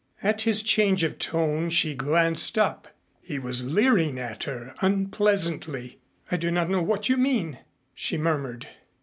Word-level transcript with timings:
At 0.23 0.41
his 0.41 0.63
change 0.63 1.03
of 1.03 1.19
tone 1.19 1.69
she 1.69 1.93
glanced 1.93 2.57
up. 2.57 2.87
He 3.21 3.37
was 3.37 3.67
leering 3.69 4.17
at 4.17 4.45
her 4.45 4.73
unpleasantly. 4.81 5.99
"I 6.31 6.37
do 6.37 6.49
not 6.49 6.71
know 6.71 6.81
what 6.81 7.07
you 7.07 7.17
mean," 7.17 7.59
she 7.93 8.17
murmured. 8.17 8.65